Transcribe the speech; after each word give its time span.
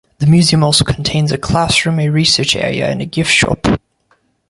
The 0.17 0.25
Museum 0.25 0.63
also 0.63 0.83
contains 0.83 1.31
a 1.31 1.37
classroom, 1.37 1.99
a 1.99 2.09
research 2.09 2.55
area, 2.55 2.89
and 2.89 3.03
a 3.03 3.05
gift 3.05 3.29
shop. 3.29 3.67